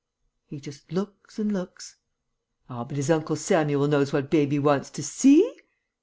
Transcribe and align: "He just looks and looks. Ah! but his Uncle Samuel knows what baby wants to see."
"He 0.47 0.59
just 0.59 0.91
looks 0.91 1.37
and 1.37 1.51
looks. 1.51 1.97
Ah! 2.67 2.83
but 2.85 2.97
his 2.97 3.11
Uncle 3.11 3.35
Samuel 3.35 3.87
knows 3.87 4.11
what 4.11 4.31
baby 4.31 4.57
wants 4.57 4.89
to 4.89 5.03
see." 5.03 5.55